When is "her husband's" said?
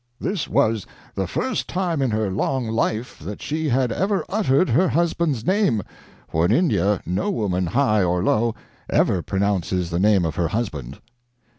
4.69-5.45